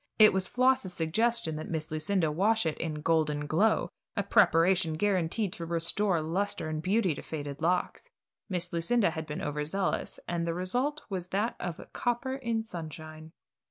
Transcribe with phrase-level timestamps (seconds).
[0.17, 5.53] It was Floss's suggestion that Miss Lucinda wash it in "Golden Glow," a preparation guaranteed
[5.53, 8.09] to restore luster and beauty to faded locks.
[8.49, 13.31] Miss Lucinda had been over zealous, and the result was that of copper in sunshine.